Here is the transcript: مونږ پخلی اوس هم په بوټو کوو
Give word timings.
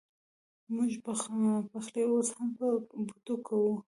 مونږ 0.73 0.91
پخلی 1.73 2.03
اوس 2.11 2.27
هم 2.37 2.49
په 2.57 2.67
بوټو 3.07 3.35
کوو 3.47 3.73